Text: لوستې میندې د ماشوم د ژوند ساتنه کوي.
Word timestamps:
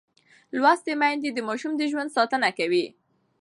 لوستې 0.59 0.93
میندې 1.01 1.29
د 1.33 1.39
ماشوم 1.47 1.73
د 1.77 1.81
ژوند 1.91 2.13
ساتنه 2.17 2.49
کوي. 2.57 2.85